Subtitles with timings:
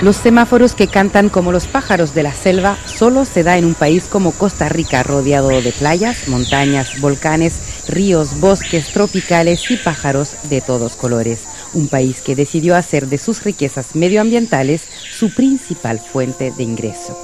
[0.00, 3.74] Los semáforos que cantan como los pájaros de la selva solo se da en un
[3.74, 10.62] país como Costa Rica, rodeado de playas, montañas, volcanes, ríos, bosques tropicales y pájaros de
[10.62, 11.40] todos colores.
[11.74, 17.18] Un país que decidió hacer de sus riquezas medioambientales su principal fuente de ingreso.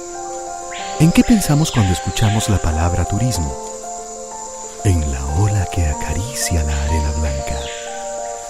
[0.99, 3.57] ¿En qué pensamos cuando escuchamos la palabra turismo?
[4.83, 7.57] En la ola que acaricia la arena blanca,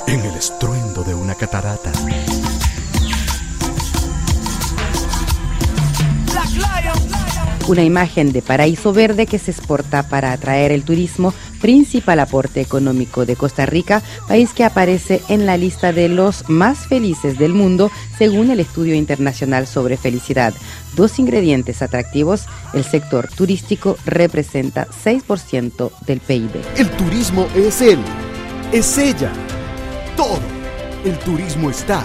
[0.06, 1.94] en el estruendo de una catarata
[7.68, 13.26] una imagen de paraíso verde que se exporta para atraer el turismo, principal aporte económico
[13.26, 17.92] de Costa Rica, país que aparece en la lista de los más felices del mundo
[18.18, 20.54] según el estudio internacional sobre felicidad.
[20.96, 26.52] Dos ingredientes atractivos, el sector turístico representa 6% del PIB.
[26.78, 28.00] El turismo es él,
[28.72, 29.32] es ella,
[30.16, 30.40] todo.
[31.04, 32.04] El turismo está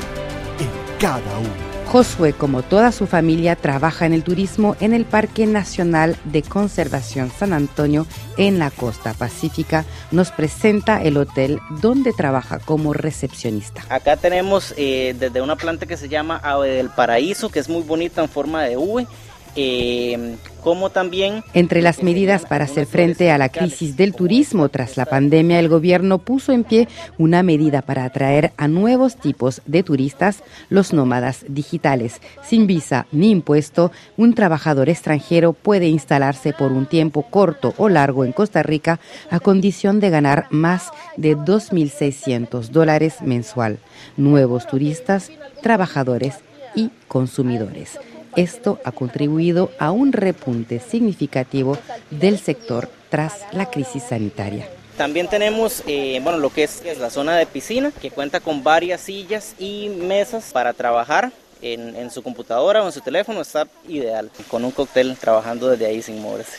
[0.58, 1.71] en cada uno.
[1.92, 7.30] Josué, como toda su familia, trabaja en el turismo en el Parque Nacional de Conservación
[7.30, 8.06] San Antonio
[8.38, 9.84] en la costa pacífica.
[10.10, 13.82] Nos presenta el hotel donde trabaja como recepcionista.
[13.90, 17.82] Acá tenemos eh, desde una planta que se llama Ave del Paraíso, que es muy
[17.82, 19.06] bonita en forma de V
[19.54, 21.44] eh, como también...
[21.54, 25.68] Entre las medidas para hacer frente a la crisis del turismo tras la pandemia, el
[25.68, 26.88] gobierno puso en pie
[27.18, 32.20] una medida para atraer a nuevos tipos de turistas, los nómadas digitales.
[32.42, 38.24] Sin visa ni impuesto, un trabajador extranjero puede instalarse por un tiempo corto o largo
[38.24, 43.78] en Costa Rica a condición de ganar más de 2.600 dólares mensual.
[44.16, 45.30] Nuevos turistas,
[45.62, 46.36] trabajadores
[46.74, 47.98] y consumidores.
[48.36, 51.76] Esto ha contribuido a un repunte significativo
[52.10, 54.66] del sector tras la crisis sanitaria.
[54.96, 59.02] También tenemos eh, bueno, lo que es, la zona de piscina, que cuenta con varias
[59.02, 63.40] sillas y mesas para trabajar en, su computadora o en su teléfono.
[63.40, 66.58] Está ideal, con un cóctel trabajando desde ahí sin moverse.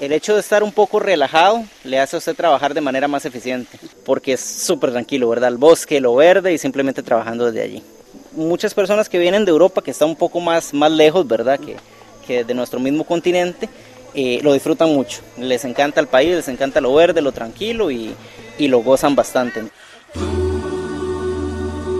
[0.00, 3.24] El hecho de estar un poco relajado le hace a usted trabajar de manera más
[3.24, 5.48] eficiente, porque es súper tranquilo, ¿verdad?
[5.48, 7.82] El bosque, lo verde y simplemente trabajando desde allí
[8.36, 11.58] muchas personas que vienen de Europa, que está un poco más, más lejos, ¿verdad?
[11.58, 11.76] Que,
[12.26, 13.68] que de nuestro mismo continente,
[14.14, 15.20] eh, lo disfrutan mucho.
[15.38, 18.14] Les encanta el país, les encanta lo verde, lo tranquilo y,
[18.58, 19.64] y lo gozan bastante.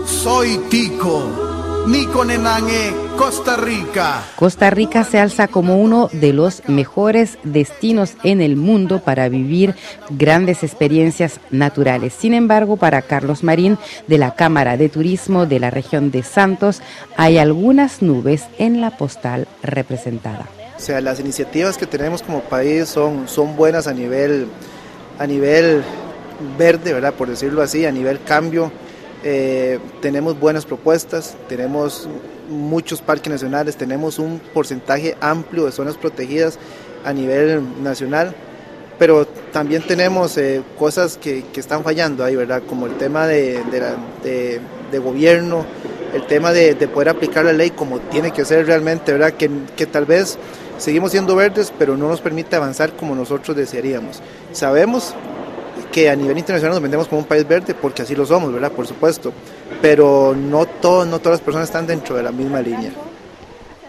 [0.05, 1.46] Soy Tico
[1.87, 4.21] Nenangue, Costa Rica.
[4.35, 9.73] Costa Rica se alza como uno de los mejores destinos en el mundo para vivir
[10.09, 12.13] grandes experiencias naturales.
[12.13, 13.77] Sin embargo, para Carlos Marín
[14.07, 16.81] de la Cámara de Turismo de la región de Santos,
[17.15, 20.45] hay algunas nubes en la postal representada.
[20.75, 24.47] O sea, las iniciativas que tenemos como país son, son buenas a nivel,
[25.19, 25.83] a nivel
[26.57, 27.13] verde, ¿verdad?
[27.13, 28.71] Por decirlo así, a nivel cambio
[29.29, 32.07] eh, tenemos buenas propuestas, tenemos
[32.49, 36.57] muchos parques nacionales, tenemos un porcentaje amplio de zonas protegidas
[37.03, 38.33] a nivel nacional,
[38.97, 42.63] pero también tenemos eh, cosas que, están fallando ahí, ¿verdad?
[42.65, 43.61] Como el tema de,
[45.03, 45.65] gobierno,
[46.13, 49.33] el tema de, poder aplicar la ley como tiene que ser realmente, ¿verdad?
[49.33, 50.37] Que, que tal vez
[50.77, 54.21] seguimos siendo verdes, pero no nos permite avanzar como nosotros desearíamos.
[54.53, 55.13] Sabemos
[55.91, 58.71] que a nivel internacional nos vendemos como un país verde, porque así lo somos, ¿verdad?
[58.71, 59.33] Por supuesto.
[59.81, 62.91] Pero no, todo, no todas las personas están dentro de la misma línea.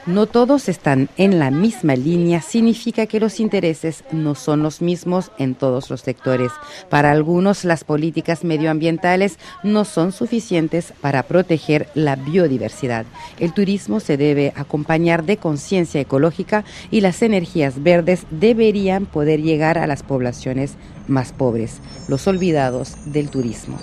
[0.08, 5.32] No todos están en la misma línea significa que los intereses no son los mismos
[5.36, 6.50] en todos los sectores.
[6.88, 13.04] Para algunos las políticas medioambientales no son suficientes para proteger la biodiversidad.
[13.38, 19.76] El turismo se debe acompañar de conciencia ecológica y las energías verdes deberían poder llegar
[19.76, 20.76] a las poblaciones
[21.06, 23.76] más pobres, los olvidados del turismo.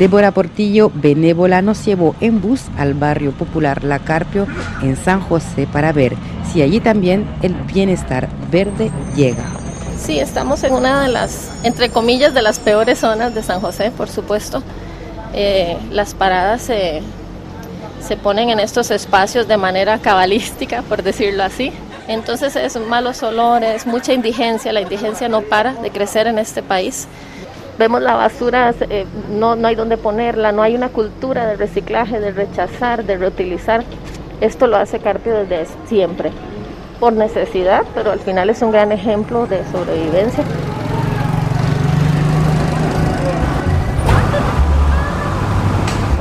[0.00, 4.46] Débora Portillo, benévola, nos llevó en bus al barrio popular La Carpio
[4.80, 6.16] en San José para ver
[6.50, 9.44] si allí también el bienestar verde llega.
[9.98, 13.92] Sí, estamos en una de las, entre comillas, de las peores zonas de San José,
[13.94, 14.62] por supuesto.
[15.34, 17.02] Eh, las paradas se,
[18.00, 21.74] se ponen en estos espacios de manera cabalística, por decirlo así.
[22.08, 27.06] Entonces es malos olores, mucha indigencia, la indigencia no para de crecer en este país.
[27.80, 32.20] Vemos la basura, eh, no, no hay dónde ponerla, no hay una cultura de reciclaje,
[32.20, 33.84] de rechazar, de reutilizar.
[34.42, 36.30] Esto lo hace Carpio desde siempre,
[37.00, 40.44] por necesidad, pero al final es un gran ejemplo de sobrevivencia.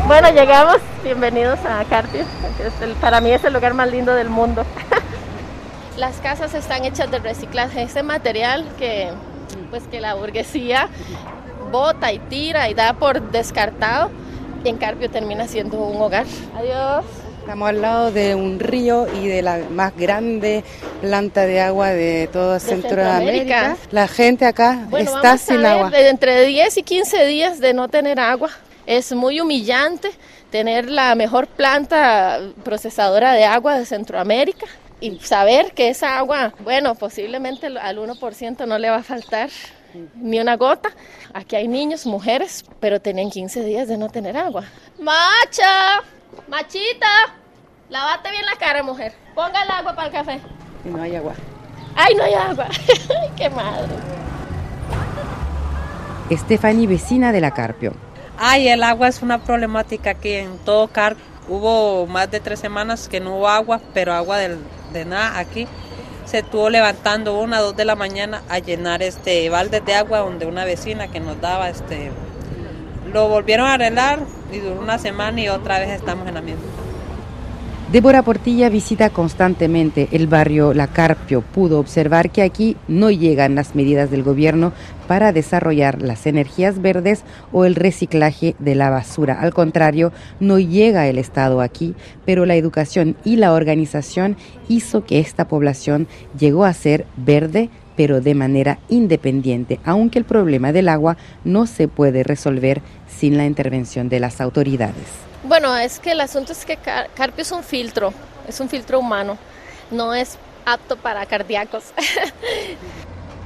[0.07, 2.23] Bueno, llegamos, bienvenidos a Carpio,
[3.01, 4.63] para mí es el lugar más lindo del mundo.
[5.97, 9.09] Las casas están hechas de reciclaje, ese material que,
[9.71, 10.88] pues, que la burguesía
[11.69, 14.10] bota y tira y da por descartado.
[14.63, 16.25] y en Carpio termina siendo un hogar.
[16.56, 17.06] Adiós.
[17.39, 20.63] Estamos al lado de un río y de la más grande
[21.01, 23.75] planta de agua de toda Centroamérica.
[23.89, 25.89] La gente acá está sin agua.
[25.89, 28.50] De entre 10 y 15 días de no tener agua.
[28.86, 30.12] Es muy humillante
[30.51, 34.68] tener la mejor planta procesadora de agua de Centroamérica
[35.00, 39.50] y saber que esa agua, bueno, posiblemente al 1% no le va a faltar
[40.15, 40.89] ni una gota.
[41.33, 44.63] Aquí hay niños, mujeres, pero tienen 15 días de no tener agua.
[45.00, 46.01] ¡Macha!
[46.47, 47.07] ¡Machita!
[47.89, 49.13] Lavate bien la cara, mujer.
[49.33, 50.39] Ponga el agua para el café.
[50.86, 51.33] Y no hay agua.
[51.95, 52.68] ¡Ay, no hay agua!
[53.36, 53.95] ¡Qué madre!
[56.31, 57.94] Stephanie, vecina de la Carpio.
[58.38, 61.25] Ay, el agua es una problemática aquí en todo Carpio.
[61.47, 64.57] Hubo más de tres semanas que no hubo agua, pero agua de,
[64.94, 65.68] de nada aquí.
[66.30, 70.46] Se estuvo levantando una, dos de la mañana a llenar este balde de agua donde
[70.46, 72.12] una vecina que nos daba este
[73.12, 74.20] lo volvieron a arreglar
[74.52, 76.62] y duró una semana y otra vez estamos en la misma.
[77.91, 81.41] Débora Portilla visita constantemente el barrio La Carpio.
[81.41, 84.74] Pudo observar que aquí no llegan las medidas del gobierno
[85.07, 89.41] para desarrollar las energías verdes o el reciclaje de la basura.
[89.41, 91.95] Al contrario, no llega el Estado aquí,
[92.27, 94.38] pero la educación y la organización
[94.68, 96.07] hizo que esta población
[96.38, 101.88] llegó a ser verde pero de manera independiente, aunque el problema del agua no se
[101.88, 105.29] puede resolver sin la intervención de las autoridades.
[105.44, 108.13] Bueno, es que el asunto es que Carpio es un filtro,
[108.47, 109.38] es un filtro humano,
[109.89, 111.86] no es apto para cardíacos.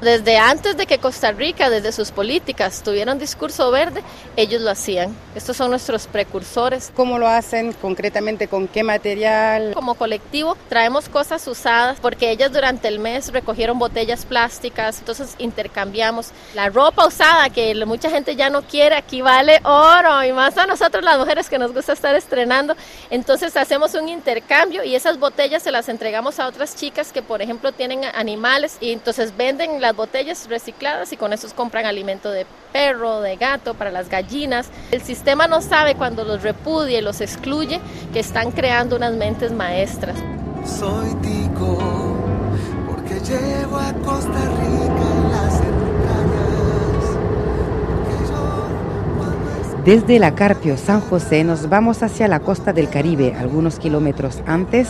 [0.04, 4.04] Desde antes de que Costa Rica, desde sus políticas, tuviera un discurso verde,
[4.36, 5.16] ellos lo hacían.
[5.34, 6.92] Estos son nuestros precursores.
[6.94, 8.50] ¿Cómo lo hacen concretamente?
[8.50, 9.72] ¿Con qué material?
[9.74, 16.32] Como colectivo traemos cosas usadas porque ellas durante el mes recogieron botellas plásticas, entonces intercambiamos.
[16.54, 20.68] La ropa usada que mucha gente ya no quiere, aquí vale oro y más a
[20.68, 22.76] nosotros las mujeres que nos gusta estar estrenando.
[23.10, 27.42] Entonces hacemos un intercambio y esas botellas se las entregamos a otras chicas que por
[27.42, 32.46] ejemplo tienen animales y entonces venden las botellas recicladas y con eso compran alimento de
[32.72, 34.70] perro, de gato, para las gallinas.
[34.92, 37.80] El sistema no sabe cuando los repudia y los excluye
[38.12, 40.18] que están creando unas mentes maestras.
[40.66, 41.78] Soy tico
[42.88, 45.74] porque llevo a Costa Rica las
[49.86, 54.88] Desde la Carpio San José nos vamos hacia la costa del Caribe, algunos kilómetros antes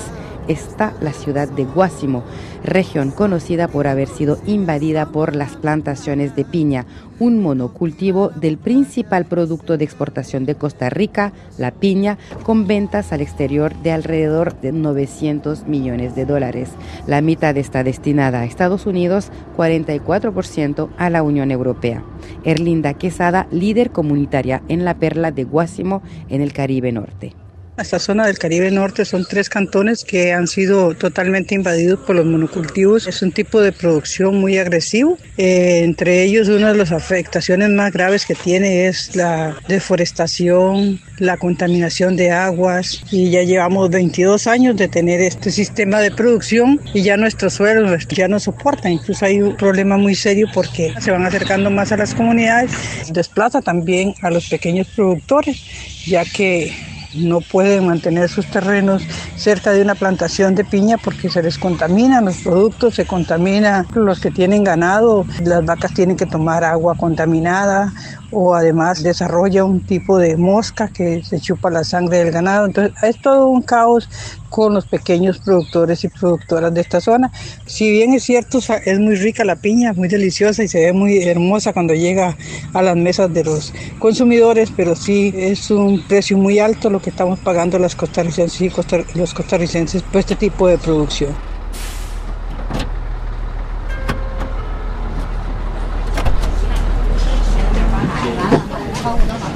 [0.47, 2.23] está la ciudad de Guásimo,
[2.63, 6.85] región conocida por haber sido invadida por las plantaciones de piña,
[7.19, 13.21] un monocultivo del principal producto de exportación de Costa Rica, la piña, con ventas al
[13.21, 16.69] exterior de alrededor de 900 millones de dólares.
[17.07, 22.03] La mitad está destinada a Estados Unidos, 44% a la Unión Europea.
[22.43, 27.42] Erlinda Quesada, líder comunitaria en la perla de Guásimo, en el Caribe Norte.
[27.75, 32.25] Esta zona del Caribe Norte son tres cantones que han sido totalmente invadidos por los
[32.25, 33.07] monocultivos.
[33.07, 35.17] Es un tipo de producción muy agresivo.
[35.37, 41.37] Eh, entre ellos, una de las afectaciones más graves que tiene es la deforestación, la
[41.37, 43.03] contaminación de aguas.
[43.09, 48.07] Y ya llevamos 22 años de tener este sistema de producción y ya nuestros suelos
[48.09, 48.91] ya no soportan.
[48.91, 52.71] Incluso hay un problema muy serio porque se van acercando más a las comunidades.
[53.11, 55.59] Desplaza también a los pequeños productores,
[56.05, 59.03] ya que no pueden mantener sus terrenos
[59.35, 64.19] cerca de una plantación de piña porque se les contaminan los productos, se contamina los
[64.19, 67.91] que tienen ganado, las vacas tienen que tomar agua contaminada
[68.33, 72.65] o además desarrolla un tipo de mosca que se chupa la sangre del ganado.
[72.65, 74.09] Entonces es todo un caos
[74.49, 77.31] con los pequeños productores y productoras de esta zona.
[77.65, 81.23] Si bien es cierto, es muy rica la piña, muy deliciosa y se ve muy
[81.23, 82.37] hermosa cuando llega
[82.73, 87.09] a las mesas de los consumidores, pero sí es un precio muy alto lo que
[87.09, 88.71] estamos pagando las costarricenses y
[89.15, 91.52] los costarricenses por este tipo de producción.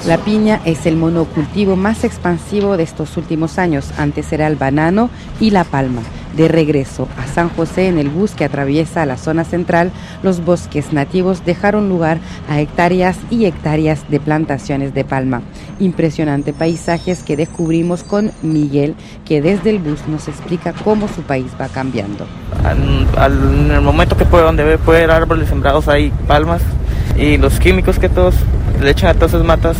[0.07, 3.91] La piña es el monocultivo más expansivo de estos últimos años.
[3.97, 5.09] Antes era el banano
[5.41, 6.01] y la palma.
[6.37, 9.91] De regreso a San José en el bus que atraviesa la zona central,
[10.23, 15.41] los bosques nativos dejaron lugar a hectáreas y hectáreas de plantaciones de palma.
[15.77, 18.95] Impresionante paisajes que descubrimos con Miguel,
[19.25, 22.25] que desde el bus nos explica cómo su país va cambiando.
[22.63, 26.61] en el momento que puede, donde puede haber árboles sembrados hay palmas
[27.17, 28.35] y los químicos que todos
[28.81, 29.77] le echan a todas esas matas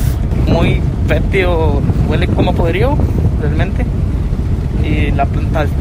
[0.47, 2.97] muy fétido, huele como podrido
[3.41, 3.85] realmente.
[4.83, 5.25] Y la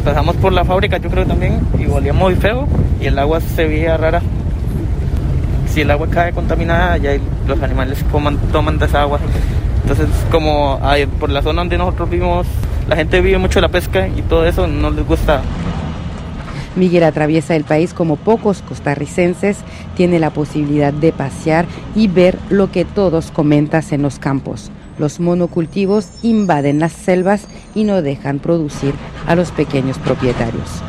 [0.04, 2.66] pasamos por la fábrica yo creo también y olía muy feo
[3.00, 4.22] y el agua se veía rara.
[5.68, 7.12] Si el agua cae contaminada ya
[7.46, 8.04] los animales
[8.52, 9.20] toman de esa agua.
[9.82, 10.80] Entonces, como
[11.20, 12.46] por la zona donde nosotros vivimos,
[12.88, 15.42] la gente vive mucho la pesca y todo eso no les gusta.
[16.76, 19.58] Miguel atraviesa el país como pocos costarricenses,
[19.96, 24.70] tiene la posibilidad de pasear y ver lo que todos comentas en los campos.
[24.98, 28.94] Los monocultivos invaden las selvas y no dejan producir
[29.26, 30.82] a los pequeños propietarios.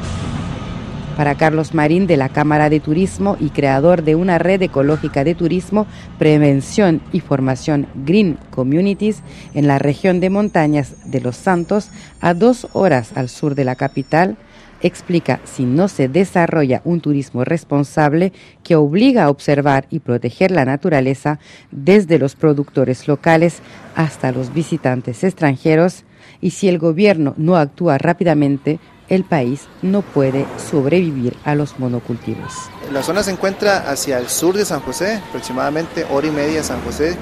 [1.17, 5.33] Para Carlos Marín de la Cámara de Turismo y creador de una red ecológica de
[5.33, 5.87] turismo,
[6.19, 9.23] prevención y formación Green Communities
[9.55, 11.89] en la región de montañas de Los Santos,
[12.21, 14.37] a dos horas al sur de la capital,
[14.81, 20.65] explica si no se desarrolla un turismo responsable que obliga a observar y proteger la
[20.65, 21.39] naturaleza
[21.71, 23.59] desde los productores locales
[23.95, 26.03] hasta los visitantes extranjeros
[26.41, 28.79] y si el gobierno no actúa rápidamente
[29.09, 32.53] el país no puede sobrevivir a los monocultivos.
[32.91, 36.81] La zona se encuentra hacia el sur de San José, aproximadamente hora y media San
[36.81, 37.15] José,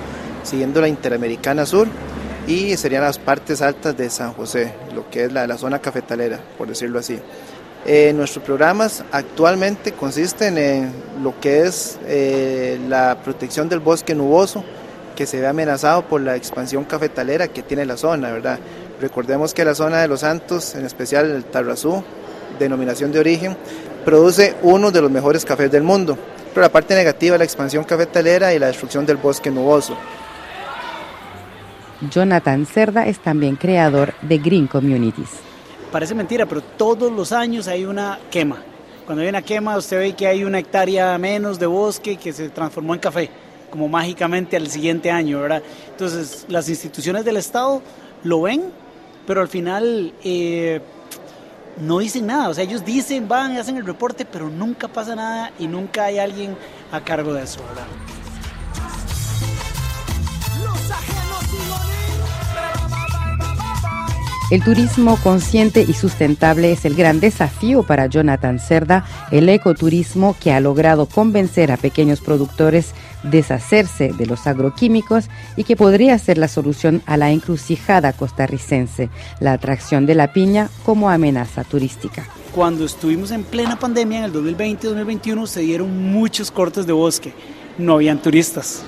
[0.44, 1.88] siguiendo la Interamericana Sur
[2.48, 6.68] y serían las partes altas de San José, lo que es la, zona cafetalera, por
[6.68, 7.20] decirlo así.
[7.88, 14.64] Eh, nuestros programas actualmente consisten en lo que es eh, la protección del bosque nuboso,
[15.16, 18.60] que se ve amenazado por la expansión cafetalera que tiene la zona, ¿verdad?
[19.00, 22.04] Recordemos que la zona de Los Santos, en especial el Tarrazú,
[22.60, 23.58] denominación de origen,
[24.04, 26.18] produce uno de los mejores cafés del mundo.
[26.54, 29.98] Pero la parte negativa es la expansión cafetalera y la destrucción del bosque nuboso.
[32.02, 35.30] Jonathan Cerda es también creador de Green Communities.
[35.92, 38.58] Parece mentira, pero todos los años hay una quema.
[39.06, 42.50] Cuando hay una quema, usted ve que hay una hectárea menos de bosque que se
[42.50, 43.30] transformó en café,
[43.70, 45.62] como mágicamente al siguiente año, ¿verdad?
[45.92, 47.82] Entonces, las instituciones del Estado
[48.24, 48.64] lo ven
[49.26, 50.82] pero al final eh,
[51.82, 52.50] no dicen nada.
[52.50, 56.20] O sea, ellos dicen, van hacen el reporte, pero nunca pasa nada y nunca hay
[56.20, 56.56] alguien
[56.92, 57.86] a cargo de eso, ¿verdad?
[64.52, 70.54] El turismo consciente y sustentable es el gran desafío para Jonathan Cerda, el ecoturismo que
[70.54, 76.48] ha logrado convencer a pequeños productores deshacerse de los agroquímicos y que podría ser la
[76.48, 79.10] solución a la encrucijada costarricense,
[79.40, 82.28] la atracción de la piña como amenaza turística.
[82.54, 87.34] Cuando estuvimos en plena pandemia en el 2020-2021 se dieron muchos cortes de bosque,
[87.80, 88.84] no habían turistas.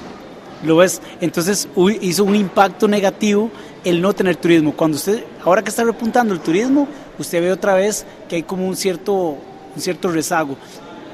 [0.64, 1.02] ¿Lo ves?
[1.22, 1.68] Entonces
[2.02, 3.52] hizo un impacto negativo
[3.84, 4.74] el no tener turismo.
[4.74, 6.88] Cuando usted, ahora que está repuntando el turismo,
[7.20, 9.38] usted ve otra vez que hay como un cierto,
[9.76, 10.58] un cierto rezago.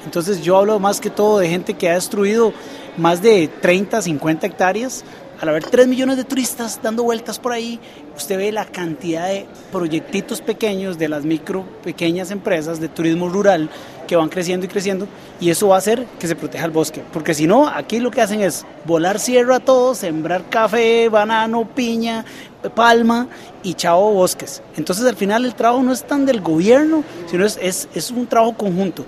[0.06, 2.54] Entonces yo hablo más que todo de gente que ha destruido
[2.98, 5.04] más de 30, 50 hectáreas.
[5.40, 7.80] Al haber 3 millones de turistas dando vueltas por ahí,
[8.16, 13.70] usted ve la cantidad de proyectitos pequeños de las micro, pequeñas empresas de turismo rural
[14.08, 15.08] que van creciendo y creciendo
[15.40, 17.04] y eso va a hacer que se proteja el bosque.
[17.12, 21.68] Porque si no, aquí lo que hacen es volar sierra a todo, sembrar café, banano,
[21.68, 22.24] piña,
[22.70, 23.28] palma
[23.64, 24.62] y chao bosques.
[24.78, 28.28] Entonces al final el trabajo no es tan del gobierno, sino es, es, es un
[28.28, 29.06] trabajo conjunto,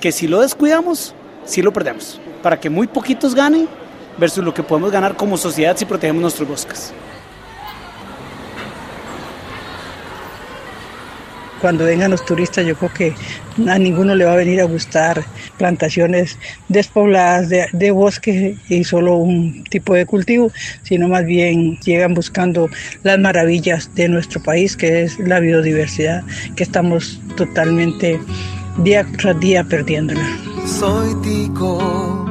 [0.00, 3.68] que si lo descuidamos, sí lo perdemos, para que muy poquitos ganen
[4.18, 6.92] versus lo que podemos ganar como sociedad si protegemos nuestros bosques.
[11.66, 13.14] Cuando vengan los turistas yo creo que
[13.68, 15.24] a ninguno le va a venir a gustar
[15.58, 20.52] plantaciones despobladas de, bosque y solo un tipo de cultivo,
[20.84, 22.70] sino más bien llegan buscando
[23.02, 26.22] las maravillas de nuestro país, que es la biodiversidad,
[26.54, 28.20] que estamos totalmente
[28.84, 30.24] día tras día perdiéndola.
[30.68, 32.30] Soy tico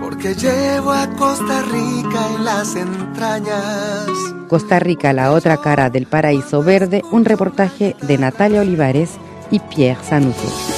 [0.00, 6.64] porque llevo a Costa Rica en las entrañas Costa Rica, la otra cara del paraíso
[6.64, 9.10] verde, un reportaje de Natalia Olivares
[9.52, 10.69] y Pierre Sanuto.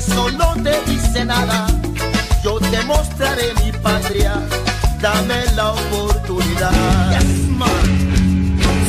[0.00, 1.66] Eso no te dice nada,
[2.42, 4.32] yo te mostraré mi patria.
[5.00, 7.20] Dame la oportunidad.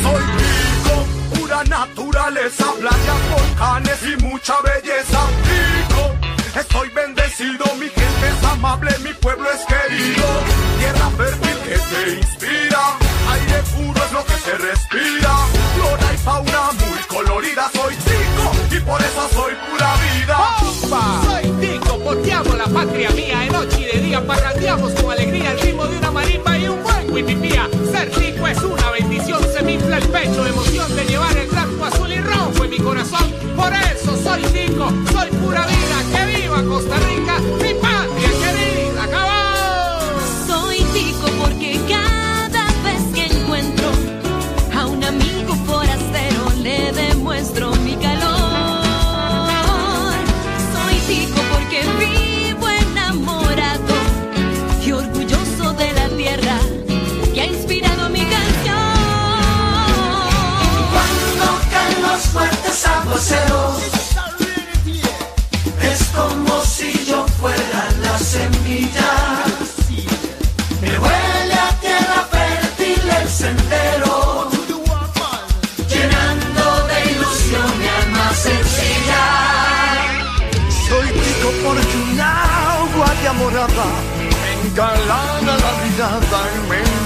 [0.04, 0.94] Soy rico,
[1.34, 5.20] pura naturaleza, playas, volcanes y mucha belleza.
[5.50, 6.02] Rico,
[6.58, 10.26] estoy bendecido, mi gente es amable, mi pueblo es querido.
[10.78, 12.82] Tierra fértil que te inspira,
[13.34, 15.34] aire puro es lo que se respira.
[15.74, 18.31] Flora y fauna muy colorida, soy tico y
[18.86, 20.38] por eso soy pura vida.
[21.24, 23.38] Soy tico porque amo la patria mía.
[23.40, 25.11] De noche y de día parrandeamos con
[81.64, 83.86] porque un agua de amorada
[84.42, 87.01] me engalana la mirada y me